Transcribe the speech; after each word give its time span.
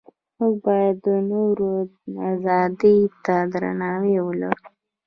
موږ 0.37 0.53
باید 0.65 0.95
د 1.05 1.07
نورو 1.31 1.69
ازادۍ 2.31 2.99
ته 3.25 3.35
درناوی 3.51 4.15
ولرو. 4.23 4.61